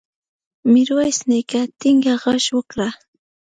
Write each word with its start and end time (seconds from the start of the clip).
میرویس 0.71 1.19
نیکه 1.29 1.61
ټینګه 1.79 2.13
غېږ 2.21 2.45
ورکړه. 2.55 2.89